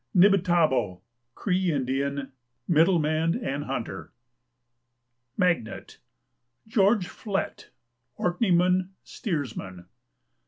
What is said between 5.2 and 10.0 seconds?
MAGNET. George Flett, Orkneyman, Steersman.